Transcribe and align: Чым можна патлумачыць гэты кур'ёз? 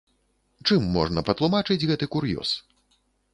Чым 0.67 0.87
можна 0.95 1.23
патлумачыць 1.27 1.87
гэты 1.93 2.05
кур'ёз? 2.17 2.55